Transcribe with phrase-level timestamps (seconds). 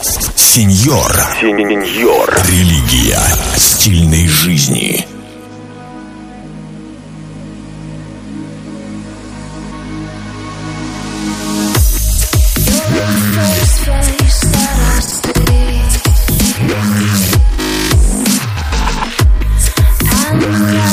[0.00, 1.12] Сеньор.
[1.40, 2.38] Сеньор.
[2.48, 3.20] Религия
[3.56, 5.06] стильной жизни.
[20.70, 20.87] Yeah.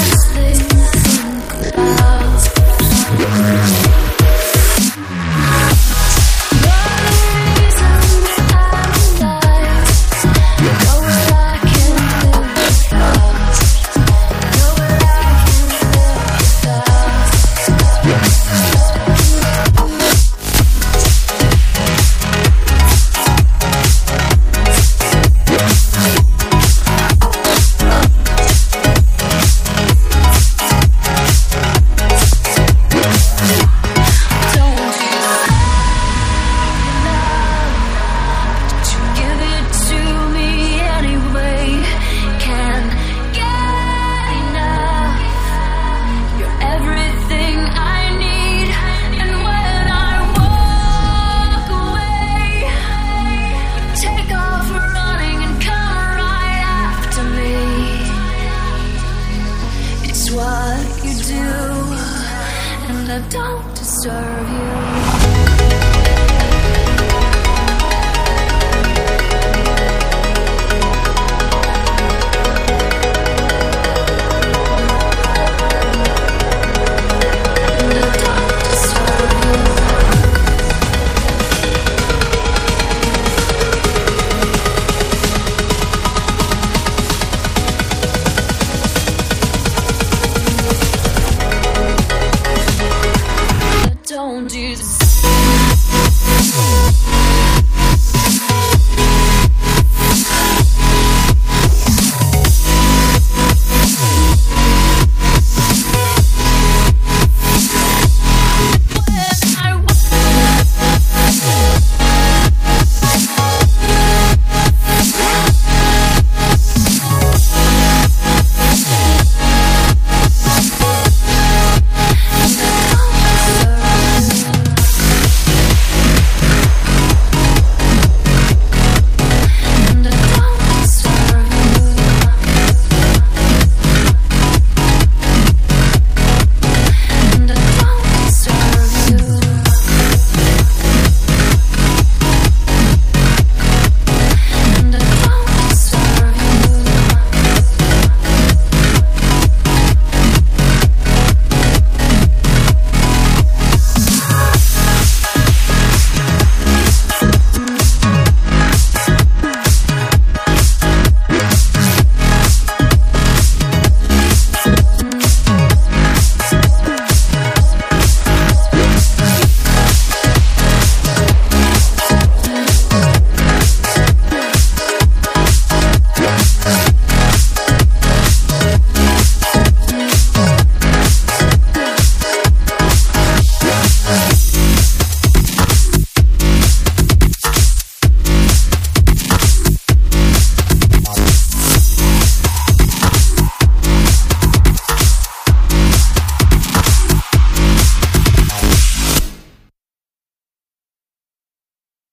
[63.30, 65.15] don't disturb you.